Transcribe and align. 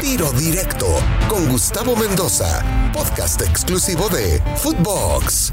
Tiro 0.00 0.32
Directo 0.32 0.86
con 1.28 1.46
Gustavo 1.50 1.94
Mendoza, 1.94 2.90
podcast 2.94 3.42
exclusivo 3.42 4.08
de 4.08 4.40
Footbox. 4.56 5.52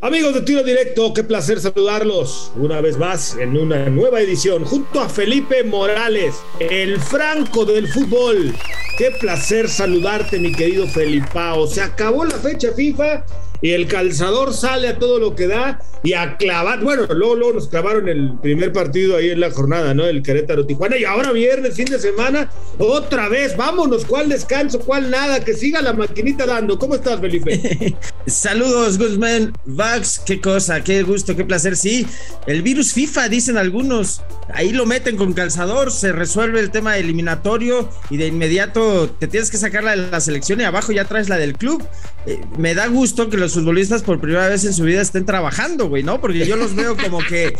Amigos 0.00 0.34
de 0.34 0.42
Tiro 0.42 0.64
Directo, 0.64 1.14
qué 1.14 1.22
placer 1.22 1.60
saludarlos 1.60 2.50
una 2.56 2.80
vez 2.80 2.98
más 2.98 3.36
en 3.36 3.56
una 3.56 3.88
nueva 3.90 4.20
edición 4.20 4.64
junto 4.64 5.00
a 5.00 5.08
Felipe 5.08 5.62
Morales, 5.62 6.34
el 6.58 7.00
franco 7.00 7.64
del 7.64 7.86
fútbol. 7.86 8.52
Qué 8.98 9.12
placer 9.20 9.68
saludarte, 9.68 10.40
mi 10.40 10.50
querido 10.52 10.88
Felipao. 10.88 11.68
Se 11.68 11.82
acabó 11.82 12.24
la 12.24 12.36
fecha 12.38 12.72
FIFA 12.72 13.24
y 13.60 13.70
el 13.70 13.86
calzador 13.86 14.54
sale 14.54 14.88
a 14.88 14.98
todo 14.98 15.18
lo 15.18 15.34
que 15.34 15.46
da 15.46 15.80
y 16.02 16.12
a 16.12 16.36
clavar. 16.36 16.82
Bueno, 16.82 17.06
luego, 17.10 17.34
luego 17.34 17.54
nos 17.54 17.68
clavaron 17.68 18.08
el 18.08 18.38
primer 18.40 18.72
partido 18.72 19.16
ahí 19.16 19.30
en 19.30 19.40
la 19.40 19.50
jornada, 19.50 19.94
¿no? 19.94 20.04
El 20.04 20.22
Querétaro 20.22 20.66
Tijuana. 20.66 20.96
Y 20.96 21.04
ahora 21.04 21.32
viernes, 21.32 21.74
fin 21.74 21.86
de 21.86 21.98
semana, 21.98 22.50
otra 22.78 23.28
vez. 23.28 23.56
Vámonos, 23.56 24.04
¿cuál 24.04 24.28
descanso? 24.28 24.78
¿Cuál 24.80 25.10
nada? 25.10 25.44
Que 25.44 25.54
siga 25.54 25.80
la 25.82 25.92
maquinita 25.92 26.46
dando. 26.46 26.78
¿Cómo 26.78 26.94
estás, 26.94 27.20
Felipe? 27.20 27.96
Saludos, 28.26 28.98
Guzmán. 28.98 29.52
Vax, 29.64 30.20
qué 30.20 30.40
cosa, 30.40 30.82
qué 30.82 31.02
gusto, 31.02 31.34
qué 31.36 31.44
placer. 31.44 31.76
Sí, 31.76 32.06
el 32.46 32.62
virus 32.62 32.92
FIFA, 32.92 33.28
dicen 33.28 33.56
algunos. 33.56 34.22
Ahí 34.54 34.72
lo 34.72 34.86
meten 34.86 35.16
con 35.16 35.32
calzador, 35.32 35.90
se 35.90 36.12
resuelve 36.12 36.60
el 36.60 36.70
tema 36.70 36.96
eliminatorio 36.98 37.90
y 38.10 38.16
de 38.16 38.28
inmediato 38.28 39.10
te 39.10 39.26
tienes 39.26 39.50
que 39.50 39.56
sacar 39.56 39.82
la 39.82 39.96
de 39.96 40.10
la 40.10 40.20
selección 40.20 40.60
y 40.60 40.64
abajo 40.64 40.92
ya 40.92 41.04
traes 41.04 41.28
la 41.28 41.36
del 41.36 41.54
club. 41.54 41.84
Eh, 42.26 42.40
me 42.56 42.74
da 42.74 42.86
gusto 42.86 43.28
que 43.28 43.36
los 43.36 43.45
futbolistas 43.54 44.02
por 44.02 44.20
primera 44.20 44.48
vez 44.48 44.64
en 44.64 44.72
su 44.72 44.84
vida 44.84 45.00
estén 45.00 45.24
trabajando, 45.24 45.88
güey, 45.88 46.02
¿no? 46.02 46.20
Porque 46.20 46.46
yo 46.46 46.56
los 46.56 46.74
veo 46.74 46.96
como 46.96 47.18
que 47.18 47.56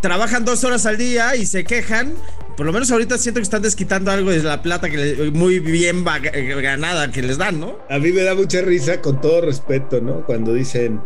trabajan 0.00 0.44
dos 0.44 0.64
horas 0.64 0.86
al 0.86 0.98
día 0.98 1.36
y 1.36 1.46
se 1.46 1.64
quejan. 1.64 2.14
Por 2.62 2.66
lo 2.68 2.72
menos 2.74 2.92
ahorita 2.92 3.18
siento 3.18 3.40
que 3.40 3.42
están 3.42 3.62
desquitando 3.62 4.12
algo 4.12 4.30
de 4.30 4.40
la 4.40 4.62
plata 4.62 4.88
que 4.88 5.32
muy 5.34 5.58
bien 5.58 6.04
ganada 6.04 7.10
que 7.10 7.20
les 7.20 7.36
dan, 7.36 7.58
¿no? 7.58 7.76
A 7.90 7.98
mí 7.98 8.12
me 8.12 8.22
da 8.22 8.36
mucha 8.36 8.60
risa, 8.60 9.00
con 9.00 9.20
todo 9.20 9.40
respeto, 9.40 10.00
¿no? 10.00 10.24
Cuando 10.24 10.54
dicen, 10.54 11.00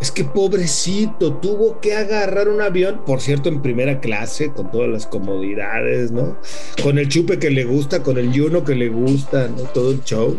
es 0.00 0.12
que 0.12 0.22
pobrecito, 0.22 1.34
tuvo 1.34 1.80
que 1.80 1.96
agarrar 1.96 2.48
un 2.48 2.60
avión, 2.60 3.04
por 3.04 3.20
cierto, 3.20 3.48
en 3.48 3.60
primera 3.60 3.98
clase, 3.98 4.52
con 4.52 4.70
todas 4.70 4.88
las 4.88 5.08
comodidades, 5.08 6.12
¿no? 6.12 6.38
Con 6.80 6.96
el 6.96 7.08
chupe 7.08 7.40
que 7.40 7.50
le 7.50 7.64
gusta, 7.64 8.04
con 8.04 8.16
el 8.16 8.30
yuno 8.30 8.62
que 8.62 8.76
le 8.76 8.88
gusta, 8.88 9.48
¿no? 9.48 9.64
Todo 9.64 9.90
el 9.90 10.04
show, 10.04 10.38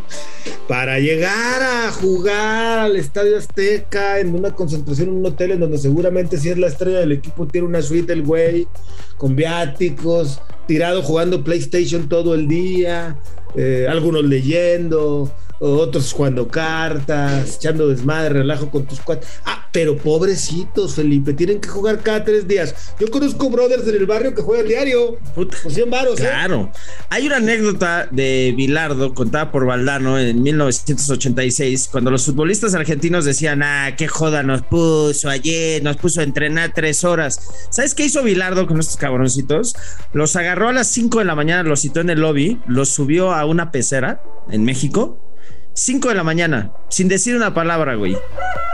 para 0.70 1.00
llegar 1.00 1.62
a 1.62 1.92
jugar 1.92 2.80
al 2.80 2.96
Estadio 2.96 3.38
Azteca 3.38 4.20
en 4.22 4.34
una 4.36 4.56
concentración 4.56 5.10
en 5.10 5.16
un 5.16 5.26
hotel 5.26 5.52
en 5.52 5.60
donde 5.60 5.78
seguramente 5.78 6.38
si 6.38 6.48
es 6.48 6.58
la 6.58 6.68
estrella 6.68 7.00
del 7.00 7.12
equipo 7.12 7.46
tiene 7.46 7.68
una 7.68 7.82
suite 7.82 8.14
el 8.14 8.24
güey, 8.24 8.70
con 9.18 9.36
viáticos, 9.36 10.42
tirado 10.72 11.02
jugando 11.02 11.44
PlayStation 11.44 12.08
todo 12.08 12.34
el 12.34 12.48
día, 12.48 13.18
eh, 13.58 13.88
algunos 13.90 14.24
leyendo, 14.24 15.30
otros 15.62 16.12
jugando 16.12 16.48
cartas, 16.48 17.58
echando 17.58 17.88
desmadre, 17.88 18.40
relajo 18.40 18.72
con 18.72 18.86
tus 18.86 19.00
cuates. 19.00 19.28
Ah, 19.46 19.70
pero 19.72 19.96
pobrecitos, 19.96 20.96
Felipe, 20.96 21.34
tienen 21.34 21.62
que 21.62 21.70
jugar 21.70 22.00
cada 22.00 22.26
tres 22.26 22.48
días. 22.48 22.94
Yo 23.00 23.10
conozco 23.10 23.50
brothers 23.50 23.88
en 23.88 23.96
el 23.96 24.06
barrio 24.08 24.34
que 24.34 24.42
juegan 24.42 24.68
diario. 24.68 25.18
Puta, 25.36 25.58
por 25.62 25.72
100 25.72 25.90
varos, 25.90 26.20
¿eh? 26.20 26.24
Claro. 26.24 26.72
Hay 27.10 27.28
una 27.28 27.38
anécdota 27.38 28.08
de 28.12 28.54
Bilardo 28.58 29.14
contada 29.14 29.52
por 29.52 29.66
Valdano 29.68 30.18
en 30.18 30.42
1986, 30.42 31.90
cuando 31.92 32.10
los 32.10 32.26
futbolistas 32.26 32.74
argentinos 32.74 33.24
decían, 33.24 33.62
ah, 33.64 33.94
qué 33.96 34.08
joda 34.08 34.42
nos 34.42 34.64
puso 34.64 35.30
ayer, 35.30 35.84
nos 35.84 35.98
puso 35.98 36.22
a 36.22 36.24
entrenar 36.24 36.74
tres 36.74 37.04
horas. 37.04 37.40
¿Sabes 37.70 37.94
qué 37.94 38.06
hizo 38.06 38.24
Bilardo 38.24 38.66
con 38.66 38.80
estos 38.80 38.98
cabroncitos? 38.98 39.76
Los 40.12 40.36
agarró 40.36 40.70
a 40.70 40.74
las 40.74 40.88
5 40.88 41.20
de 41.20 41.26
la 41.26 41.36
mañana, 41.36 41.64
los 41.64 41.82
citó 41.82 42.02
en 42.02 42.10
el 42.10 42.20
lobby, 42.20 42.60
los 42.68 42.90
subió 42.90 43.32
a 43.32 43.46
una 43.46 43.72
pecera 43.72 44.24
en 44.50 44.64
México 44.64 45.31
5 45.74 46.10
de 46.10 46.16
la 46.16 46.24
mañana, 46.24 46.74
sin 46.90 47.08
decir 47.08 47.36
una 47.36 47.54
palabra, 47.54 47.96
güey. 47.96 48.18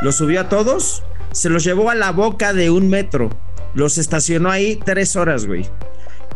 Los 0.01 0.15
subió 0.15 0.41
a 0.41 0.49
todos, 0.49 1.03
se 1.31 1.49
los 1.49 1.63
llevó 1.63 1.91
a 1.91 1.95
la 1.95 2.11
boca 2.11 2.53
de 2.53 2.71
un 2.71 2.89
metro. 2.89 3.29
Los 3.75 3.99
estacionó 3.99 4.49
ahí 4.49 4.79
tres 4.83 5.15
horas, 5.15 5.45
güey. 5.45 5.67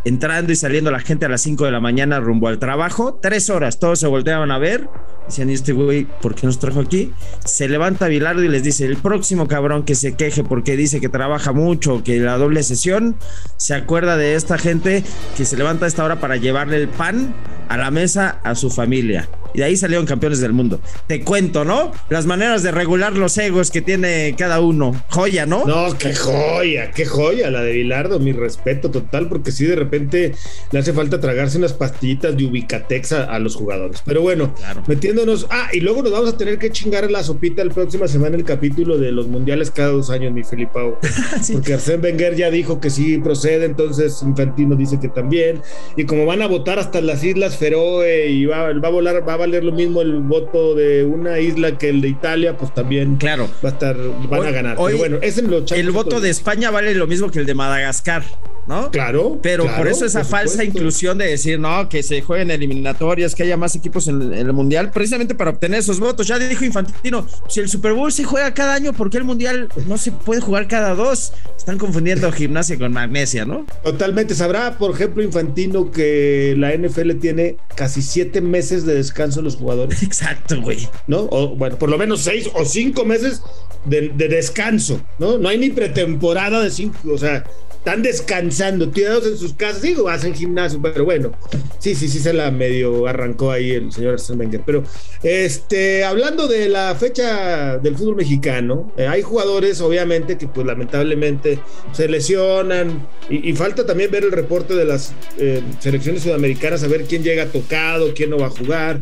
Entrando 0.06 0.52
y 0.52 0.56
saliendo 0.56 0.92
la 0.92 1.00
gente 1.00 1.26
a 1.26 1.30
las 1.30 1.42
5 1.42 1.66
de 1.66 1.72
la 1.72 1.80
mañana 1.80 2.20
rumbo 2.20 2.48
al 2.48 2.60
trabajo, 2.60 3.20
tres 3.20 3.50
horas, 3.50 3.80
todos 3.80 4.00
se 4.00 4.08
volteaban 4.08 4.52
a 4.52 4.60
ver. 4.60 4.88
Decían, 5.26 5.50
¿y 5.50 5.54
este 5.54 5.74
güey 5.74 6.06
por 6.22 6.36
qué 6.36 6.46
nos 6.46 6.60
trajo 6.60 6.80
aquí? 6.80 7.12
Se 7.44 7.68
levanta 7.68 8.08
Bilardo 8.08 8.44
y 8.44 8.48
les 8.48 8.64
dice: 8.64 8.86
el 8.86 8.98
próximo 8.98 9.48
cabrón 9.48 9.84
que 9.84 9.96
se 9.96 10.16
queje 10.16 10.44
porque 10.44 10.78
dice 10.78 11.02
que 11.02 11.10
trabaja 11.10 11.54
mucho, 11.54 12.04
que 12.04 12.20
la 12.20 12.38
doble 12.38 12.62
sesión, 12.62 13.16
se 13.58 13.74
acuerda 13.74 14.16
de 14.16 14.36
esta 14.36 14.58
gente 14.60 15.04
que 15.38 15.46
se 15.46 15.58
levanta 15.58 15.86
a 15.86 15.88
esta 15.88 16.04
hora 16.04 16.20
para 16.20 16.36
llevarle 16.36 16.78
el 16.78 16.88
pan 16.88 17.34
a 17.68 17.78
la 17.78 17.90
mesa 17.90 18.40
a 18.44 18.54
su 18.54 18.70
familia 18.70 19.28
y 19.54 19.60
de 19.60 19.64
ahí 19.66 19.78
salieron 19.78 20.06
campeones 20.06 20.40
del 20.40 20.54
mundo. 20.54 20.80
Te 21.08 21.22
cuento, 21.22 21.66
¿no? 21.66 21.92
Las 22.10 22.26
maneras 22.26 22.64
de 22.64 22.72
regular 22.72 23.14
los 23.14 23.38
egos 23.38 23.72
que 23.72 23.82
tiene 23.82 24.36
cada 24.38 24.60
uno. 24.62 25.04
Joya, 25.10 25.46
¿no? 25.46 25.66
No, 25.66 25.98
qué 25.98 26.16
joya, 26.16 26.92
qué 26.92 27.06
joya 27.06 27.50
la 27.52 27.62
de 27.62 27.74
Bilardo, 27.74 28.20
mi 28.20 28.32
respeto 28.32 28.92
total, 28.92 29.28
porque 29.28 29.52
si 29.52 29.66
de 29.66 29.76
repente 29.76 30.34
le 30.72 30.80
hace 30.80 30.94
falta 30.94 31.20
tragarse 31.20 31.58
unas 31.58 31.74
pastillitas 31.74 32.36
de 32.36 32.46
ubicatex 32.46 33.12
a, 33.14 33.40
los 33.40 33.56
jugadores. 33.56 34.02
Pero 34.06 34.22
bueno, 34.22 34.54
metiéndonos. 34.88 35.48
Ah, 35.50 35.70
y 35.74 35.80
luego 35.80 36.04
nos 36.04 36.12
vamos 36.12 36.34
a 36.34 36.38
tener 36.38 36.60
que 36.60 36.72
chingar 36.72 37.10
la 37.10 37.24
sopita 37.24 37.64
la 37.64 37.74
próxima 37.74 38.08
semana 38.08 38.36
el 38.36 38.44
capítulo 38.44 38.98
de 38.98 39.12
los 39.12 39.28
mundiales 39.28 39.72
cada 39.72 39.90
dos 39.90 40.10
años, 40.10 40.32
mi 40.34 40.44
Felipao. 40.44 41.00
Porque 41.54 41.74
Arsène 41.74 42.04
Wenger 42.04 42.36
ya 42.36 42.52
dijo 42.52 42.80
que 42.80 42.90
sí 42.90 43.18
procede, 43.18 43.66
entonces 43.66 44.22
Infantino 44.22 44.76
dice 44.76 45.00
que 45.00 45.10
también. 45.10 45.62
Y 45.98 46.06
como 46.06 46.26
van 46.26 46.42
a 46.42 46.48
votar 46.48 46.80
hasta 46.80 47.02
las 47.02 47.24
Islas 47.24 47.58
Feroe 47.58 48.28
y 48.28 48.46
va, 48.46 48.72
va 48.74 48.88
a 48.88 48.92
volar, 48.92 49.28
va 49.28 49.34
valer 49.42 49.64
lo 49.64 49.72
mismo 49.72 50.02
el 50.02 50.20
voto 50.20 50.76
de 50.76 51.04
una 51.04 51.40
isla 51.40 51.78
que 51.78 51.90
el 51.90 52.02
de 52.02 52.10
Italia, 52.10 52.58
pues 52.58 52.74
también 52.74 53.16
claro. 53.18 53.50
va 53.64 53.70
a 53.70 53.72
estar, 53.72 53.98
van 54.30 54.46
a 54.46 54.52
ganar. 54.52 54.78
Pero 54.84 54.98
bueno, 54.98 55.18
es 55.22 55.38
el 55.38 55.92
voto 55.92 56.22
de 56.22 56.30
España 56.30 56.72
vale 56.72 56.94
lo 56.96 57.08
mismo 57.08 57.30
que 57.30 57.40
el 57.40 57.46
de 57.46 57.56
Madagascar. 57.56 58.24
¿No? 58.68 58.92
Claro. 58.92 59.40
Pero 59.42 59.66
por 59.76 59.88
eso 59.88 60.06
esa 60.06 60.24
falsa 60.24 60.64
inclusión 60.64 61.18
de 61.18 61.28
decir, 61.28 61.60
no, 61.60 61.90
que 61.90 62.04
se 62.04 62.22
jueguen 62.22 62.52
eliminatorias, 62.52 63.36
que 63.36 63.44
haya 63.44 63.58
más 63.58 63.76
equipos 63.76 64.08
en, 64.08 64.34
el 64.34 64.54
Mundial, 64.54 64.92
precisamente 64.92 65.36
para 65.36 65.52
obtener 65.52 65.80
esos 65.80 66.00
votos. 66.00 66.28
Ya 66.28 66.38
dijo 66.40 66.66
Infantino, 66.66 67.26
si 67.48 67.60
el 67.60 67.70
Super 67.70 67.94
Bowl 67.94 68.12
se 68.12 68.24
juega 68.24 68.54
cada 68.54 68.74
año, 68.74 68.94
¿por 68.94 69.10
qué 69.10 69.18
el 69.18 69.24
Mundial 69.24 69.70
no 69.88 69.98
se 69.98 70.12
puede 70.12 70.42
jugar 70.42 70.68
cada 70.68 70.94
dos? 70.94 71.34
Están 71.58 71.78
confundiendo 71.78 72.32
gimnasia 72.32 72.78
con 72.78 72.92
magnesia, 72.92 73.46
¿no? 73.46 73.66
Totalmente. 73.84 74.36
Sabrá, 74.36 74.78
por 74.78 74.92
ejemplo, 74.92 75.24
Infantino, 75.24 75.92
que 75.92 76.56
la 76.58 76.76
NFL 76.76 77.14
tiene 77.20 77.58
casi 77.76 78.02
siete 78.02 78.42
meses 78.42 78.86
de 78.86 78.96
descanso 78.96 79.42
los 79.42 79.56
jugadores. 79.56 80.04
Exacto, 80.12 80.62
güey. 80.62 80.88
¿No? 81.08 81.28
O 81.32 81.56
bueno, 81.56 81.78
por 81.78 81.90
lo 81.90 81.98
menos 81.98 82.22
seis 82.22 82.50
o 82.54 82.66
cinco 82.66 83.06
meses 83.06 83.42
de, 83.86 84.10
de 84.10 84.28
descanso, 84.28 85.02
¿no? 85.18 85.38
No 85.38 85.50
hay 85.50 85.58
ni 85.58 85.70
pretemporada 85.70 86.62
de 86.62 86.70
cinco, 86.70 86.98
o 87.12 87.18
sea, 87.18 87.44
están 87.82 88.04
descansando, 88.04 88.90
tirados 88.90 89.26
en 89.26 89.36
sus 89.36 89.56
casas, 89.56 89.82
digo, 89.82 90.08
hacen 90.08 90.36
gimnasio, 90.36 90.80
pero 90.80 91.04
bueno, 91.04 91.32
sí, 91.80 91.96
sí, 91.96 92.10
sí 92.10 92.20
se 92.20 92.32
la 92.32 92.52
medio 92.52 93.08
arrancó 93.08 93.50
ahí 93.50 93.72
el 93.72 93.92
señor 93.92 94.14
Arsene. 94.14 94.60
Pero 94.64 94.84
este, 95.24 96.04
hablando 96.04 96.48
de 96.48 96.70
la 96.70 96.94
fecha 96.94 97.80
del 97.80 97.98
fútbol 97.98 98.18
mexicano, 98.18 98.92
eh, 98.98 99.08
hay 99.08 99.24
jugadores, 99.24 99.82
obviamente, 99.82 100.38
que 100.38 100.48
pues 100.48 100.68
lamentablemente 100.68 101.58
se 101.92 102.08
lesionan 102.08 103.08
y, 103.32 103.52
falta 103.54 103.84
también 103.84 104.12
ver 104.12 104.26
el 104.26 104.32
reporte 104.32 104.76
de 104.76 104.86
las 104.86 105.14
eh, 105.40 105.64
selecciones 105.80 106.22
sudamericanas, 106.22 106.84
a 106.84 106.88
ver 106.88 107.06
quién 107.06 107.24
llega 107.24 107.48
tocado, 107.48 108.14
quién 108.14 108.30
no 108.30 108.38
va 108.38 108.46
a 108.46 108.52
jugar. 108.52 109.02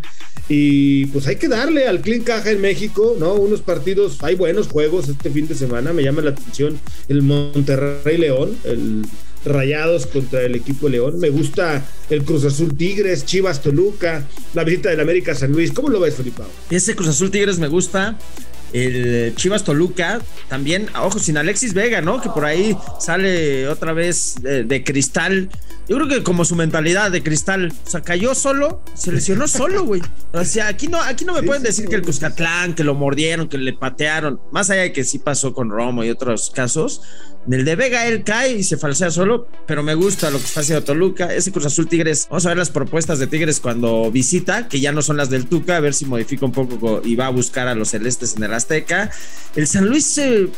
Y 0.52 1.06
pues 1.08 1.28
hay 1.28 1.36
que 1.36 1.48
darle 1.48 1.88
al 1.88 2.02
Clean 2.02 2.22
Caja 2.22 2.50
en 2.50 2.60
México, 2.60 3.16
¿no? 3.20 3.36
Unos 3.36 3.62
partidos, 3.62 4.18
hay 4.24 4.34
buenos 4.34 4.68
juegos 4.68 5.08
este 5.08 5.30
fin 5.30 5.48
de 5.48 5.54
semana, 5.54 5.94
me 5.94 6.02
llama 6.02 6.24
la 6.24 6.32
atención 6.32 6.80
el 7.08 7.22
Monterrey 7.22 8.18
León, 8.18 8.58
el 8.70 9.06
Rayados 9.46 10.06
contra 10.06 10.42
el 10.42 10.56
equipo 10.56 10.90
León. 10.90 11.18
Me 11.20 11.30
gusta 11.30 11.86
el 12.10 12.24
Cruz 12.24 12.44
Azul 12.44 12.76
Tigres, 12.76 13.26
Chivas 13.26 13.62
Toluca, 13.62 14.26
la 14.54 14.64
visita 14.64 14.90
del 14.90 15.00
América 15.00 15.34
San 15.34 15.52
Luis. 15.52 15.72
¿Cómo 15.72 15.90
lo 15.90 16.00
ves, 16.00 16.16
Felipe? 16.16 16.44
Ese 16.70 16.96
Cruz 16.96 17.10
Azul 17.10 17.32
Tigres 17.32 17.58
me 17.58 17.68
gusta 17.68 18.18
el 18.74 19.34
Chivas 19.36 19.64
Toluca, 19.64 20.22
también, 20.48 20.88
ojo, 21.02 21.20
sin 21.20 21.38
Alexis 21.38 21.74
Vega, 21.74 22.02
¿no? 22.02 22.22
Que 22.22 22.30
por 22.30 22.46
ahí 22.46 22.78
sale 23.00 23.68
otra 23.68 23.94
vez 23.94 24.36
de, 24.42 24.84
cristal. 24.84 25.50
Yo 25.88 25.96
creo 25.96 26.08
que 26.08 26.24
como 26.24 26.46
su 26.46 26.56
mentalidad 26.56 27.10
de 27.10 27.24
cristal, 27.24 27.74
o 27.86 27.90
sea, 27.90 28.02
cayó 28.02 28.36
solo, 28.36 28.84
se 28.94 29.12
lesionó 29.12 29.48
solo, 29.48 29.86
güey. 29.86 30.02
O 30.34 30.46
sea, 30.46 30.68
aquí 30.68 30.88
no, 30.88 31.02
aquí 31.02 31.26
no 31.26 31.34
me 31.34 31.42
pueden 31.42 31.64
decir 31.64 31.88
que 31.88 31.96
el 31.96 32.04
Cuscatlán, 32.04 32.76
que 32.76 32.84
lo 32.84 32.94
mordieron, 32.94 33.48
que 33.48 33.58
le 33.58 33.74
patearon, 33.74 34.40
más 34.52 34.70
allá 34.70 34.84
de 34.84 34.94
que 34.94 35.04
sí 35.04 35.18
pasó 35.18 35.54
con 35.54 35.70
Romo 35.70 36.04
y 36.04 36.12
otros 36.12 36.52
casos, 36.54 37.02
En 37.48 37.54
el 37.54 37.66
de 37.66 37.76
Vega 37.76 38.06
él 38.06 38.24
cae 38.24 38.54
y 38.54 38.64
se 38.64 38.78
falsea 38.78 39.10
solo, 39.12 39.48
pero 39.66 39.82
me 39.82 39.96
gusta 39.96 40.30
lo 40.30 40.38
que 40.38 40.46
está 40.46 40.60
haciendo 40.60 40.84
Toluca. 40.84 41.34
Ese 41.34 41.52
Cruz 41.52 41.66
Azul 41.66 41.88
Tigres, 41.88 42.28
vamos 42.30 42.46
a 42.46 42.50
ver 42.50 42.58
las 42.58 42.70
propuestas 42.70 43.18
de 43.20 43.28
Tigres 43.28 43.60
cuando 43.60 44.12
visita, 44.12 44.68
que 44.68 44.80
ya 44.80 44.92
no 44.92 45.02
son 45.02 45.18
las 45.18 45.30
del 45.30 45.48
Tuca, 45.48 45.78
a 45.78 45.80
ver 45.80 45.94
si 45.94 46.06
modifica 46.06 46.46
un 46.46 46.52
poco 46.52 47.02
y 47.04 47.16
va 47.16 47.28
a 47.28 47.30
buscar 47.30 47.68
a 47.68 47.76
los 47.76 47.90
celestes 47.90 48.36
en 48.36 48.44
el 48.44 48.54
Azteca. 48.54 49.10
El 49.56 49.68
San 49.68 49.88
Luis 49.88 50.18
eh, 50.18 50.50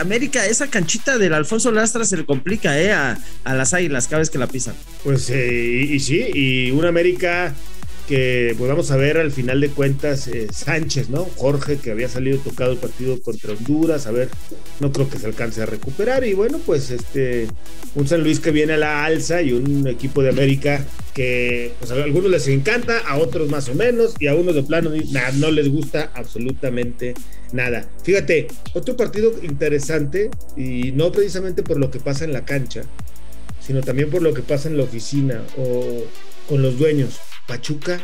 América, 0.00 0.44
esa 0.44 0.66
canchita 0.68 1.18
del 1.18 1.34
Alfonso 1.34 1.70
Lastra 1.72 2.04
se 2.04 2.16
le 2.16 2.26
complica 2.26 2.78
eh, 2.78 2.92
a, 2.92 3.18
las 3.44 3.72
águilas 3.72 4.06
cada 4.08 4.18
vez 4.18 4.30
que 4.30 4.38
la 4.38 4.48
pisan. 4.48 4.74
Pues 5.04 5.30
eh, 5.30 5.86
y, 5.88 5.94
y 5.94 6.00
sí, 6.00 6.26
y 6.34 6.70
un 6.72 6.84
América 6.84 7.54
que 8.08 8.54
podamos 8.56 8.90
a 8.90 8.96
ver 8.96 9.18
al 9.18 9.30
final 9.30 9.60
de 9.60 9.68
cuentas 9.68 10.26
eh, 10.28 10.48
Sánchez, 10.50 11.10
¿no? 11.10 11.28
Jorge, 11.36 11.76
que 11.76 11.90
había 11.90 12.08
salido 12.08 12.38
tocado 12.38 12.72
el 12.72 12.78
partido 12.78 13.20
contra 13.20 13.52
Honduras, 13.52 14.06
a 14.06 14.12
ver, 14.12 14.30
no 14.80 14.90
creo 14.92 15.10
que 15.10 15.18
se 15.18 15.26
alcance 15.26 15.60
a 15.60 15.66
recuperar. 15.66 16.24
Y 16.24 16.32
bueno, 16.32 16.58
pues 16.64 16.90
este, 16.90 17.48
un 17.94 18.08
San 18.08 18.22
Luis 18.22 18.40
que 18.40 18.50
viene 18.50 18.72
a 18.72 18.76
la 18.78 19.04
alza 19.04 19.42
y 19.42 19.52
un 19.52 19.86
equipo 19.86 20.22
de 20.22 20.30
América 20.30 20.82
que 21.12 21.72
pues, 21.78 21.90
a 21.90 22.02
algunos 22.02 22.30
les 22.30 22.48
encanta, 22.48 22.98
a 23.06 23.18
otros 23.18 23.50
más 23.50 23.68
o 23.68 23.74
menos, 23.74 24.14
y 24.18 24.26
a 24.26 24.34
unos 24.34 24.54
de 24.54 24.62
plano 24.62 24.90
nada, 25.10 25.32
no 25.32 25.50
les 25.50 25.68
gusta 25.68 26.10
absolutamente 26.14 27.12
nada. 27.52 27.90
Fíjate, 28.02 28.48
otro 28.72 28.96
partido 28.96 29.34
interesante, 29.42 30.30
y 30.56 30.92
no 30.92 31.12
precisamente 31.12 31.62
por 31.62 31.78
lo 31.78 31.90
que 31.90 32.00
pasa 32.00 32.24
en 32.24 32.32
la 32.32 32.46
cancha, 32.46 32.84
sino 33.60 33.82
también 33.82 34.08
por 34.08 34.22
lo 34.22 34.32
que 34.32 34.40
pasa 34.40 34.68
en 34.68 34.78
la 34.78 34.84
oficina 34.84 35.42
o 35.58 36.04
con 36.48 36.62
los 36.62 36.78
dueños. 36.78 37.18
Pachuca 37.48 37.98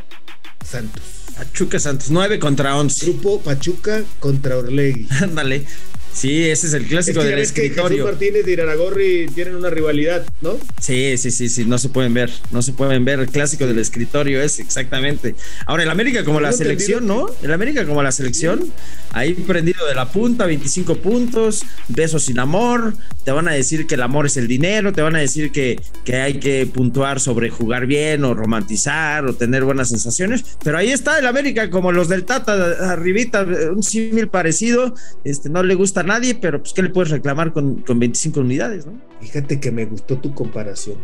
Santos. 0.65 1.03
Pachuca 1.37 1.79
Santos, 1.79 2.09
9 2.09 2.39
contra 2.39 2.75
11. 2.77 3.05
Grupo 3.05 3.39
Pachuca 3.41 4.03
contra 4.19 4.57
Orlegui. 4.57 5.07
Ándale. 5.23 5.67
Sí, 6.15 6.49
ese 6.49 6.69
es 6.69 6.75
el 6.75 6.87
clásico 6.87 7.21
es 7.21 7.25
que 7.25 7.31
del 7.31 7.39
escritorio. 7.41 8.05
Que 8.05 8.13
Martínez 8.13 8.47
y 8.47 8.53
Iraragorri 8.53 9.27
tienen 9.35 9.57
una 9.57 9.69
rivalidad, 9.69 10.25
¿no? 10.41 10.57
Sí, 10.81 11.19
sí, 11.19 11.33
sí, 11.33 11.49
sí, 11.49 11.65
no 11.65 11.77
se 11.77 11.89
pueden 11.89 12.15
ver, 12.15 12.31
no 12.53 12.63
se 12.63 12.73
pueden 12.73 13.05
ver. 13.05 13.19
El 13.19 13.29
clásico 13.29 13.67
del 13.67 13.81
escritorio 13.81 14.41
es 14.41 14.61
exactamente. 14.61 15.35
Ahora, 15.67 15.83
el 15.83 15.91
América 15.91 16.25
como 16.25 16.41
la 16.41 16.53
selección, 16.53 17.09
¿no? 17.09 17.27
El 17.43 17.53
América 17.53 17.85
como 17.85 18.01
la 18.01 18.13
selección, 18.13 18.73
ahí 19.11 19.35
prendido 19.35 19.85
de 19.87 19.95
la 19.97 20.07
punta, 20.07 20.47
25 20.47 20.99
puntos, 20.99 21.65
besos 21.89 22.23
sin 22.23 22.39
amor. 22.39 22.95
Te 23.25 23.33
van 23.33 23.49
a 23.49 23.53
decir 23.53 23.87
que 23.87 23.97
el 23.97 24.03
amor 24.03 24.27
es 24.27 24.37
el 24.37 24.47
dinero, 24.47 24.93
te 24.93 25.03
van 25.03 25.17
a 25.17 25.19
decir 25.19 25.51
que, 25.51 25.81
que 26.05 26.17
hay 26.17 26.35
que 26.35 26.67
puntuar 26.67 27.19
sobre 27.19 27.51
jugar 27.51 27.87
bien 27.87 28.23
o 28.25 28.35
romantizar 28.35 29.27
o 29.27 29.35
tener 29.35 29.65
buenas 29.65 29.89
sensaciones. 29.89 30.45
Pero 30.63 30.79
ahí 30.79 30.91
está 30.91 31.19
el 31.19 31.27
América 31.27 31.71
como 31.71 31.91
los 31.91 32.09
del 32.09 32.25
Tata, 32.25 32.93
arribita, 32.93 33.45
un 33.75 33.83
símil 33.83 34.29
parecido. 34.29 34.95
Este, 35.25 35.49
no 35.49 35.63
le 35.65 35.75
gusta 35.75 36.04
nadie, 36.05 36.35
pero 36.35 36.61
pues, 36.61 36.73
¿qué 36.73 36.83
le 36.83 36.91
puedes 36.91 37.11
reclamar 37.11 37.53
con, 37.53 37.77
con 37.83 37.99
25 37.99 38.41
unidades, 38.41 38.87
no? 38.87 38.93
Fíjate 39.21 39.61
que 39.61 39.71
me 39.71 39.85
gustó 39.87 40.19
tu 40.19 40.35
comparación. 40.35 40.97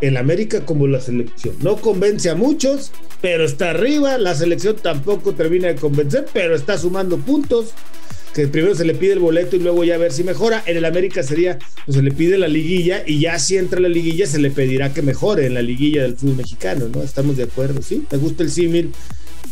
El 0.00 0.16
América 0.16 0.64
como 0.64 0.86
la 0.86 1.00
selección. 1.00 1.56
No 1.60 1.76
convence 1.76 2.30
a 2.30 2.34
muchos, 2.34 2.92
pero 3.20 3.44
está 3.44 3.70
arriba. 3.70 4.16
La 4.16 4.34
selección 4.34 4.76
tampoco 4.82 5.34
termina 5.34 5.68
de 5.68 5.74
convencer, 5.74 6.26
pero 6.32 6.54
está 6.54 6.78
sumando 6.78 7.18
puntos. 7.18 7.72
Que 8.34 8.46
primero 8.46 8.74
se 8.74 8.84
le 8.84 8.94
pide 8.94 9.14
el 9.14 9.18
boleto 9.18 9.56
y 9.56 9.58
luego 9.58 9.84
ya 9.84 9.96
a 9.96 9.98
ver 9.98 10.12
si 10.12 10.22
mejora. 10.22 10.62
En 10.64 10.76
el 10.76 10.84
América 10.84 11.22
sería, 11.22 11.58
pues 11.84 11.96
se 11.96 12.02
le 12.02 12.12
pide 12.12 12.38
la 12.38 12.48
liguilla 12.48 13.02
y 13.04 13.20
ya 13.20 13.38
si 13.38 13.56
entra 13.58 13.80
la 13.80 13.88
liguilla 13.88 14.26
se 14.26 14.38
le 14.38 14.50
pedirá 14.50 14.94
que 14.94 15.02
mejore 15.02 15.46
en 15.46 15.54
la 15.54 15.62
liguilla 15.62 16.02
del 16.02 16.16
fútbol 16.16 16.36
mexicano, 16.36 16.88
¿no? 16.88 17.02
Estamos 17.02 17.36
de 17.36 17.42
acuerdo, 17.42 17.82
¿sí? 17.82 18.06
Me 18.10 18.18
gusta 18.18 18.44
el 18.44 18.50
símil. 18.50 18.92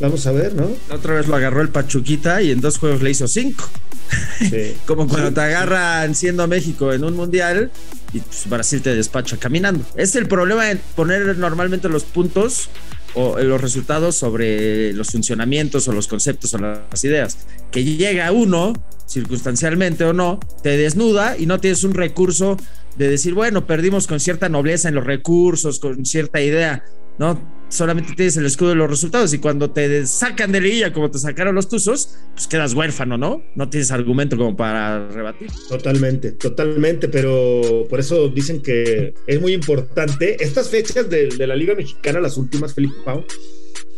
Vamos 0.00 0.26
a 0.28 0.32
ver, 0.32 0.54
¿no? 0.54 0.70
otra 0.92 1.14
vez 1.14 1.26
lo 1.26 1.34
agarró 1.34 1.60
el 1.60 1.70
Pachuquita 1.70 2.40
y 2.40 2.52
en 2.52 2.60
dos 2.60 2.78
juegos 2.78 3.02
le 3.02 3.10
hizo 3.10 3.26
cinco. 3.26 3.68
Como 4.86 5.06
cuando 5.06 5.32
te 5.32 5.40
agarran 5.40 6.14
siendo 6.14 6.46
México 6.46 6.92
en 6.92 7.04
un 7.04 7.14
mundial 7.14 7.70
y 8.12 8.20
pues, 8.20 8.48
Brasil 8.48 8.82
te 8.82 8.94
despacha 8.94 9.36
caminando. 9.36 9.84
Es 9.96 10.14
el 10.16 10.26
problema 10.28 10.64
de 10.64 10.76
poner 10.76 11.36
normalmente 11.38 11.88
los 11.88 12.04
puntos 12.04 12.70
o 13.14 13.38
los 13.38 13.60
resultados 13.60 14.16
sobre 14.16 14.92
los 14.92 15.08
funcionamientos 15.08 15.88
o 15.88 15.92
los 15.92 16.08
conceptos 16.08 16.54
o 16.54 16.58
las 16.58 17.04
ideas. 17.04 17.38
Que 17.70 17.84
llega 17.84 18.30
uno, 18.32 18.72
circunstancialmente 19.06 20.04
o 20.04 20.12
no, 20.12 20.40
te 20.62 20.76
desnuda 20.76 21.36
y 21.36 21.46
no 21.46 21.60
tienes 21.60 21.84
un 21.84 21.94
recurso 21.94 22.56
de 22.96 23.08
decir, 23.08 23.34
bueno, 23.34 23.66
perdimos 23.66 24.06
con 24.06 24.20
cierta 24.20 24.48
nobleza 24.48 24.88
en 24.88 24.94
los 24.94 25.04
recursos, 25.04 25.78
con 25.78 26.04
cierta 26.04 26.40
idea. 26.40 26.84
¿no? 27.18 27.57
Solamente 27.68 28.14
tienes 28.14 28.36
el 28.38 28.46
escudo 28.46 28.70
de 28.70 28.76
los 28.76 28.88
resultados 28.88 29.32
y 29.34 29.38
cuando 29.38 29.70
te 29.70 30.06
sacan 30.06 30.52
de 30.52 30.60
liguilla 30.60 30.92
como 30.92 31.10
te 31.10 31.18
sacaron 31.18 31.54
los 31.54 31.68
Tuzos, 31.68 32.16
pues 32.32 32.46
quedas 32.46 32.72
huérfano, 32.72 33.18
¿no? 33.18 33.42
No 33.56 33.68
tienes 33.68 33.90
argumento 33.90 34.38
como 34.38 34.56
para 34.56 35.08
rebatir. 35.08 35.50
Totalmente, 35.68 36.32
totalmente, 36.32 37.08
pero 37.08 37.86
por 37.90 38.00
eso 38.00 38.28
dicen 38.28 38.62
que 38.62 39.14
es 39.26 39.40
muy 39.40 39.52
importante. 39.52 40.42
Estas 40.42 40.70
fechas 40.70 41.10
de, 41.10 41.28
la 41.46 41.54
Liga 41.54 41.74
Mexicana, 41.74 42.20
las 42.20 42.38
últimas, 42.38 42.74
Felipe 42.74 42.96
Pau, 43.04 43.24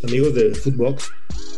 amigos 0.02 0.34
de 0.34 0.52
Footbox, 0.52 1.04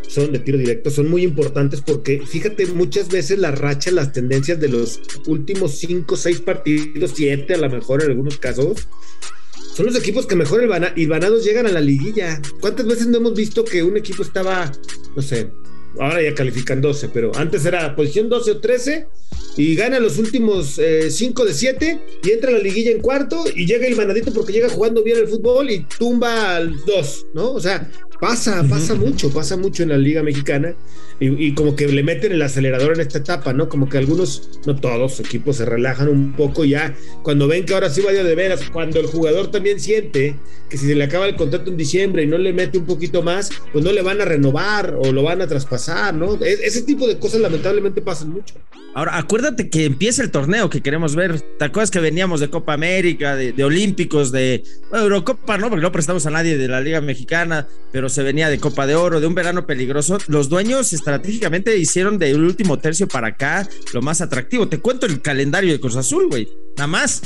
son 0.07 0.31
de 0.31 0.37
tiro 0.37 0.59
directo, 0.59 0.91
son 0.91 1.09
muy 1.09 1.23
importantes 1.23 1.81
porque 1.81 2.21
fíjate, 2.23 2.67
muchas 2.67 3.09
veces 3.09 3.39
la 3.39 3.49
racha, 3.49 3.89
las 3.89 4.13
tendencias 4.13 4.59
de 4.59 4.69
los 4.69 5.01
últimos 5.25 5.79
5, 5.79 6.15
6 6.15 6.41
partidos, 6.41 7.13
7 7.15 7.55
a 7.55 7.57
lo 7.57 7.69
mejor 7.71 8.03
en 8.03 8.11
algunos 8.11 8.37
casos, 8.37 8.87
son 9.75 9.87
los 9.87 9.95
equipos 9.95 10.25
que 10.25 10.35
mejor 10.35 10.63
hilvanados 10.95 11.43
llegan 11.43 11.65
a 11.65 11.71
la 11.71 11.81
liguilla. 11.81 12.41
¿Cuántas 12.61 12.85
veces 12.85 13.07
no 13.07 13.17
hemos 13.17 13.33
visto 13.33 13.65
que 13.65 13.83
un 13.83 13.97
equipo 13.97 14.23
estaba, 14.23 14.71
no 15.15 15.21
sé, 15.21 15.49
ahora 15.99 16.21
ya 16.21 16.33
califican 16.33 16.81
12, 16.81 17.09
pero 17.09 17.31
antes 17.35 17.65
era 17.65 17.95
posición 17.95 18.29
12 18.29 18.51
o 18.51 18.57
13 18.59 19.07
y 19.57 19.75
gana 19.75 19.99
los 19.99 20.17
últimos 20.17 20.79
5 21.09 21.43
eh, 21.43 21.47
de 21.47 21.53
7 21.53 21.99
y 22.23 22.31
entra 22.31 22.49
a 22.49 22.53
la 22.53 22.59
liguilla 22.59 22.91
en 22.91 23.01
cuarto 23.01 23.43
y 23.53 23.65
llega 23.65 23.87
el 23.87 23.95
manadito 23.95 24.33
porque 24.33 24.53
llega 24.53 24.69
jugando 24.69 25.03
bien 25.03 25.17
el 25.17 25.27
fútbol 25.27 25.69
y 25.69 25.85
tumba 25.97 26.55
al 26.55 26.75
2, 26.85 27.27
¿no? 27.33 27.51
O 27.51 27.59
sea, 27.59 27.89
pasa, 28.23 28.63
pasa 28.69 28.95
mucho, 28.95 29.33
pasa 29.33 29.57
mucho 29.57 29.83
en 29.83 29.89
la 29.89 29.97
liga 29.97 30.23
mexicana 30.23 30.73
y, 31.19 31.53
como 31.55 31.75
que 31.75 31.89
le 31.89 32.03
meten 32.03 32.31
el 32.31 32.41
acelerador 32.41 32.93
en 32.93 33.01
esta 33.01 33.17
etapa, 33.17 33.51
¿no? 33.51 33.67
Como 33.67 33.89
que 33.89 33.97
algunos, 33.97 34.61
no 34.65 34.77
todos, 34.77 35.19
equipos 35.19 35.57
se 35.57 35.65
relajan 35.65 36.07
un 36.07 36.31
poco 36.31 36.63
ya 36.63 36.95
cuando 37.21 37.49
ven 37.49 37.65
que 37.65 37.73
ahora 37.73 37.89
sí 37.89 37.99
va 37.99 38.13
de 38.13 38.35
veras, 38.35 38.61
cuando 38.71 39.01
el 39.01 39.07
jugador 39.07 39.51
también 39.51 39.77
siente 39.81 40.37
que 40.69 40.77
si 40.77 40.87
se 40.87 40.95
le 40.95 41.03
acaba 41.03 41.27
el 41.27 41.35
contrato 41.35 41.69
en 41.69 41.75
diciembre 41.75 42.23
y 42.23 42.25
no 42.25 42.37
le 42.37 42.53
mete 42.53 42.77
un 42.77 42.85
poquito 42.85 43.23
más, 43.23 43.49
pues 43.73 43.83
no 43.83 43.91
le 43.91 44.01
van 44.01 44.21
a 44.21 44.25
renovar 44.25 44.95
o 44.97 45.11
lo 45.11 45.23
van 45.23 45.41
a 45.41 45.47
traspasar, 45.47 46.13
¿no? 46.13 46.35
E, 46.41 46.53
ese 46.63 46.83
tipo 46.83 47.05
de 47.05 47.19
cosas 47.19 47.41
lamentablemente 47.41 48.01
pasan 48.01 48.29
mucho. 48.29 48.55
Ahora, 48.95 49.17
acuérdate 49.17 49.69
que 49.69 49.85
empieza 49.85 50.21
el 50.21 50.29
torneo 50.29 50.69
que 50.69 50.81
queremos 50.81 51.15
ver. 51.15 51.41
¿Te 51.41 51.65
acuerdas 51.65 51.89
que 51.89 51.99
veníamos 51.99 52.39
de 52.39 52.49
Copa 52.49 52.73
América, 52.73 53.35
de, 53.35 53.63
Olímpicos, 53.63 54.31
de 54.31 54.63
Eurocopa, 54.91 55.57
no? 55.57 55.69
Porque 55.69 55.81
no 55.81 55.91
prestamos 55.91 56.27
a 56.27 56.29
nadie 56.29 56.57
de 56.57 56.67
la 56.67 56.79
Liga 56.79 57.01
Mexicana, 57.01 57.67
pero 57.91 58.07
se 58.13 58.23
venía 58.23 58.49
de 58.49 58.59
Copa 58.59 58.87
de 58.87 58.95
Oro, 58.95 59.19
de 59.19 59.27
un 59.27 59.35
verano 59.35 59.65
peligroso. 59.65 60.17
Los 60.27 60.49
dueños 60.49 60.93
estratégicamente 60.93 61.77
hicieron 61.77 62.17
del 62.17 62.41
último 62.41 62.79
tercio 62.79 63.07
para 63.07 63.27
acá 63.27 63.67
lo 63.93 64.01
más 64.01 64.21
atractivo. 64.21 64.69
Te 64.69 64.79
cuento 64.79 65.05
el 65.05 65.21
calendario 65.21 65.73
de 65.73 65.79
Cruz 65.79 65.95
Azul, 65.95 66.27
güey. 66.29 66.47
Nada 66.77 66.87
más. 66.87 67.21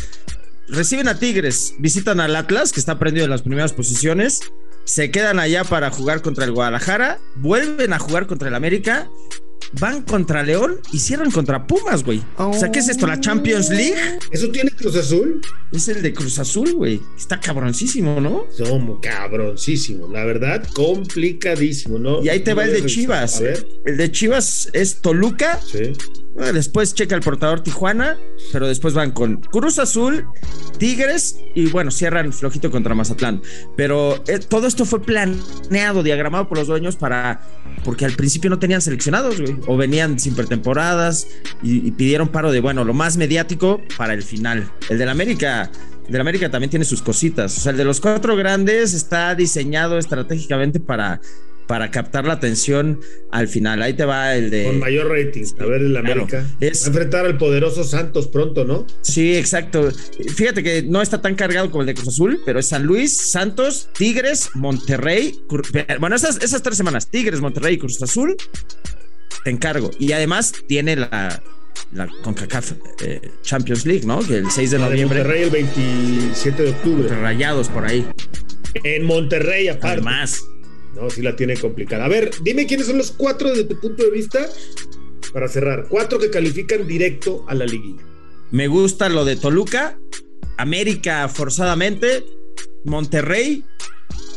Reciben 0.70 1.08
a 1.08 1.18
Tigres, 1.18 1.76
visitan 1.80 2.20
al 2.20 2.36
Atlas, 2.36 2.74
que 2.74 2.82
está 2.82 3.00
prendido 3.00 3.24
en 3.24 3.32
las 3.32 3.42
primeras 3.42 3.72
posiciones 3.72 4.42
se 4.88 5.12
quedan 5.12 5.38
allá 5.38 5.66
para 5.66 5.92
jugar 5.92 6.22
contra 6.22 6.46
el 6.46 6.54
Guadalajara, 6.54 7.20
vuelven 7.36 7.92
a 7.92 8.00
jugar 8.00 8.26
contra 8.26 8.48
el 8.48 8.56
América 8.56 9.10
van 9.74 10.02
contra 10.04 10.44
León 10.44 10.80
y 10.92 11.00
cierran 11.00 11.32
contra 11.32 11.68
Pumas, 11.68 12.04
güey. 12.04 12.22
O 12.38 12.54
sea, 12.54 12.72
¿qué 12.72 12.80
es 12.80 12.90
esto? 12.90 13.08
¿La 13.08 13.20
Champions 13.20 13.70
League? 13.70 14.20
¿Eso 14.32 14.50
tiene 14.50 14.72
Cruz 14.72 14.96
Azul? 14.96 15.42
Es 15.72 15.88
el 15.88 16.02
de 16.02 16.14
Cruz 16.14 16.40
Azul, 16.40 16.74
güey. 16.74 17.02
Está 17.18 17.40
cabroncísimo, 17.40 18.20
¿no? 18.22 18.46
Somos 18.52 19.00
cabroncísimo. 19.02 20.08
La 20.08 20.24
verdad, 20.24 20.68
complicadísimo, 20.74 22.00
¿no? 22.00 22.24
Y 22.24 22.30
ahí 22.30 22.40
te 22.42 22.54
va 22.54 22.66
el 22.66 22.74
de 22.74 22.86
Chivas. 22.86 23.38
A 23.38 23.44
ver. 23.44 23.68
El 23.86 23.98
de 23.98 24.12
Chivas 24.12 24.70
es 24.74 25.02
Toluca. 25.02 25.60
Sí. 25.62 25.94
Después 26.54 26.94
checa 26.94 27.16
el 27.16 27.22
portador 27.22 27.62
Tijuana, 27.62 28.18
pero 28.52 28.68
después 28.68 28.94
van 28.94 29.12
con 29.12 29.38
Cruz 29.38 29.80
Azul, 29.80 30.26
Tigres 30.78 31.40
y 31.56 31.70
bueno, 31.70 31.92
cierran 31.92 32.34
flojito 32.34 32.72
contra 32.72 32.96
Mazatlán. 32.96 33.42
Pero 33.76 34.24
eh, 34.28 34.40
todo 34.40 34.68
esto 34.68 34.86
fue 34.86 35.02
planeado, 35.02 36.04
diagramado 36.04 36.48
por 36.48 36.58
los 36.58 36.68
dueños 36.68 36.96
para, 36.96 37.42
porque 37.84 38.06
al 38.06 38.14
principio 38.14 38.50
no 38.50 38.60
tenían 38.60 38.82
seleccionados, 38.82 39.40
güey 39.42 39.58
o 39.68 39.78
venían 39.78 40.20
sin 40.20 40.36
pretemporadas 40.36 41.28
y, 41.62 41.92
pidieron 41.92 42.30
paro 42.30 42.52
de, 42.52 42.60
bueno, 42.60 42.84
lo 42.84 42.94
más 42.94 43.18
mediático 43.18 43.82
para 43.98 44.14
el 44.14 44.24
final. 44.24 44.72
El 44.90 44.98
del 44.98 45.10
América, 45.10 45.72
el 46.06 46.12
del 46.12 46.22
América 46.22 46.50
también 46.50 46.70
tiene 46.70 46.86
sus 46.86 47.02
cositas. 47.02 47.58
O 47.58 47.62
sea, 47.62 47.72
el 47.72 47.78
de 47.78 47.86
los 47.86 48.00
cuatro 48.00 48.36
grandes 48.36 48.94
está 48.94 49.36
diseñado 49.36 49.98
estratégicamente 49.98 50.80
para 50.80 51.22
para 51.68 51.92
captar 51.92 52.26
la 52.26 52.34
atención 52.34 53.00
al 53.32 53.48
final. 53.48 53.82
Ahí 53.82 53.94
te 53.94 54.06
va 54.06 54.36
el 54.36 54.50
de. 54.50 54.66
Con 54.66 54.80
mayor 54.80 55.10
rating. 55.10 55.44
A 55.60 55.66
ver, 55.66 55.82
el 55.82 55.98
América. 55.98 56.46
Es, 56.60 56.82
va 56.82 56.86
a 56.86 56.88
enfrentar 56.90 57.26
al 57.26 57.38
poderoso 57.38 57.84
Santos 57.84 58.28
pronto, 58.28 58.66
¿no? 58.66 58.88
Sí, 59.02 59.36
exacto. 59.36 59.92
Fíjate 60.36 60.64
que 60.64 60.84
no 60.84 61.02
está 61.02 61.22
tan 61.22 61.36
cargado 61.36 61.70
como 61.70 61.82
el 61.82 61.88
de 61.88 61.94
Cruz 61.94 62.08
Azul, 62.08 62.40
pero 62.46 62.60
es 62.60 62.68
San 62.68 62.84
Luis, 62.84 63.32
Santos, 63.32 63.90
Tigres, 63.98 64.50
Monterrey. 64.56 65.40
Bueno, 66.00 66.16
esas, 66.16 66.42
esas 66.42 66.62
tres 66.64 66.78
semanas: 66.78 67.10
Tigres, 67.10 67.42
Monterrey 67.42 67.76
y 67.76 67.78
Cruz 67.78 68.02
Azul 68.02 68.36
te 69.44 69.52
encargo. 69.52 69.92
Y 70.00 70.12
además 70.12 70.54
tiene 70.68 70.96
la, 70.96 71.42
la 71.92 72.08
CONCACAF 72.22 72.74
eh, 73.02 73.32
Champions 73.42 73.86
League, 73.86 74.06
¿no? 74.06 74.20
Que 74.20 74.38
el 74.38 74.52
6 74.52 74.72
de 74.72 74.78
La 74.78 74.86
de 74.86 74.92
noviembre. 74.92 75.20
Monterrey 75.20 75.44
el 75.44 75.50
27 75.50 76.64
de 76.64 76.70
octubre. 76.70 77.10
Rayados 77.10 77.70
por 77.70 77.86
ahí. 77.86 78.06
En 78.84 79.06
Monterrey, 79.06 79.68
aparte. 79.70 79.88
Además. 79.88 80.44
No, 81.00 81.10
sí 81.10 81.22
la 81.22 81.36
tiene 81.36 81.56
complicada. 81.58 82.06
A 82.06 82.08
ver, 82.08 82.32
dime 82.44 82.66
quiénes 82.66 82.88
son 82.88 82.98
los 82.98 83.12
cuatro 83.12 83.50
desde 83.50 83.66
tu 83.66 83.80
punto 83.80 84.04
de 84.04 84.12
vista 84.12 84.48
para 85.34 85.48
cerrar. 85.48 85.86
Cuatro 85.90 86.18
que 86.20 86.30
califican 86.30 86.88
directo 86.88 87.46
a 87.48 87.54
la 87.56 87.66
liguilla. 87.66 88.02
Me 88.52 88.68
gusta 88.68 89.10
lo 89.10 89.26
de 89.26 89.36
Toluca, 89.36 89.98
América 90.58 91.28
forzadamente, 91.28 92.24
Monterrey 92.86 93.64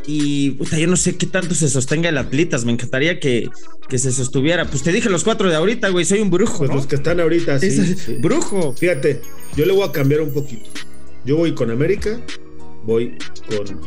y 0.07 0.51
puta, 0.53 0.79
yo 0.79 0.87
no 0.89 0.97
sé 0.97 1.17
qué 1.17 1.27
tanto 1.27 1.55
se 1.55 1.69
sostenga 1.69 2.09
el 2.09 2.19
Atletas. 2.19 2.65
Me 2.65 2.73
encantaría 2.73 3.21
que, 3.21 3.49
que 3.89 3.99
se 3.99 4.11
sostuviera. 4.13 4.65
Pues 4.67 4.83
te 4.83 4.93
dije 4.93 5.09
los 5.09 5.25
cuatro 5.25 5.49
de 5.49 5.55
ahorita, 5.57 5.89
güey. 5.91 6.05
Soy 6.05 6.21
un 6.21 6.31
brujo. 6.31 6.59
Pues 6.59 6.71
¿no? 6.71 6.77
los 6.77 6.87
que 6.87 6.97
están 6.97 7.21
ahorita, 7.21 7.59
sí, 7.61 7.67
Es- 7.69 7.99
sí. 8.01 8.15
Brujo. 8.21 8.75
Fíjate, 8.75 9.21
yo 9.57 9.65
le 9.67 9.73
voy 9.73 9.89
a 9.89 9.93
cambiar 9.93 10.21
un 10.23 10.33
poquito. 10.33 10.69
Yo 11.25 11.37
voy 11.37 11.55
con 11.55 11.71
América, 11.71 12.21
voy 12.85 13.17
con 13.49 13.81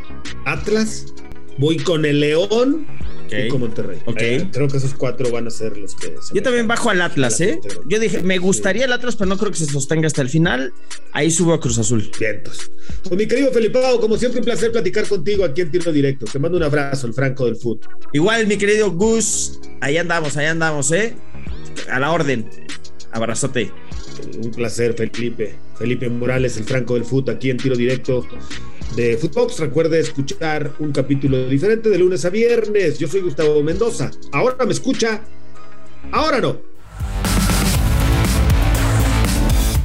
Atlas, 0.46 1.08
voy 1.57 1.77
con 1.77 2.05
el 2.05 2.19
León 2.19 2.88
y 3.31 3.48
con 3.48 3.62
Monterrey. 3.62 4.00
Ok. 4.05 4.17
Eh, 4.19 4.50
creo 4.51 4.67
que 4.67 4.77
esos 4.77 4.93
cuatro 4.93 5.31
van 5.31 5.48
a 5.48 5.50
ser 5.50 5.77
los 5.77 5.95
que. 5.95 6.15
se 6.22 6.36
Yo 6.36 6.43
también 6.43 6.67
bajo 6.67 6.89
al 6.89 7.01
Atlas, 7.01 7.39
¿eh? 7.41 7.60
Yo 7.88 8.00
dije, 8.00 8.22
me 8.22 8.38
gustaría 8.38 8.86
el 8.86 8.93
Atlas, 8.93 9.15
pero 9.15 9.29
no 9.29 9.38
creo 9.38 9.51
que 9.51 9.57
se 9.57 9.65
sostenga 9.65 10.07
hasta 10.07 10.22
el 10.22 10.29
final. 10.29 10.74
Ahí 11.12 11.31
subo 11.31 11.53
a 11.53 11.60
Cruz 11.60 11.79
Azul. 11.79 12.10
Vientos. 12.19 12.72
Pues 13.03 13.17
mi 13.17 13.27
querido 13.27 13.51
Felipao, 13.51 14.00
como 14.00 14.17
siempre, 14.17 14.39
un 14.39 14.45
placer 14.45 14.72
platicar 14.72 15.07
contigo 15.07 15.43
aquí 15.43 15.62
en 15.62 15.72
Tiro 15.72 15.91
Directo. 15.91 16.25
Te 16.25 16.39
mando 16.39 16.57
un 16.57 16.63
abrazo, 16.63 17.07
el 17.07 17.13
Franco 17.13 17.45
del 17.45 17.55
Fútbol. 17.55 17.88
Igual, 18.12 18.48
mi 18.48 18.57
querido 18.57 18.91
Gus, 18.91 19.60
ahí 19.81 19.98
andamos, 19.98 20.38
ahí 20.38 20.48
andamos, 20.48 20.91
¿eh? 20.91 21.15
A 21.89 22.00
la 22.00 22.12
orden. 22.12 22.50
Abrazote. 23.13 23.72
Un 24.43 24.51
placer, 24.51 24.93
Felipe. 24.93 25.55
Felipe 25.77 26.10
Morales, 26.10 26.58
el 26.58 26.63
Franco 26.63 26.96
del 26.96 27.05
Fútbol, 27.05 27.36
aquí 27.36 27.50
en 27.50 27.58
Tiro 27.58 27.75
Directo 27.75 28.25
de 28.96 29.17
Footbox. 29.17 29.60
Recuerde 29.60 30.00
escuchar 30.00 30.72
un 30.79 30.91
capítulo 30.91 31.48
diferente 31.48 31.89
de 31.89 31.98
lunes 31.98 32.25
a 32.25 32.29
viernes. 32.29 33.00
Yo 33.00 33.08
soy 33.08 33.22
Gustavo 33.22 33.62
Mendoza. 33.63 34.12
Ahora 34.32 34.65
me 34.65 34.74
escucha, 34.74 35.22
ahora 36.12 36.39
no. 36.39 36.58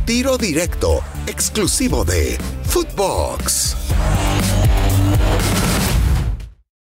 Tiro 0.04 0.38
Directo, 0.38 1.00
exclusivo 1.26 2.04
de 2.04 2.38
Footbox. 2.64 3.76